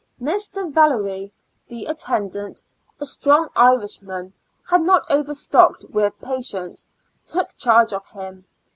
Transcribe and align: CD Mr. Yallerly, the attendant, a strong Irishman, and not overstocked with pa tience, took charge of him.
CD 0.17 0.31
Mr. 0.31 0.73
Yallerly, 0.73 1.31
the 1.67 1.85
attendant, 1.85 2.63
a 2.99 3.05
strong 3.05 3.49
Irishman, 3.55 4.33
and 4.71 4.83
not 4.83 5.05
overstocked 5.11 5.85
with 5.91 6.19
pa 6.19 6.37
tience, 6.37 6.87
took 7.27 7.53
charge 7.55 7.93
of 7.93 8.07
him. 8.07 8.45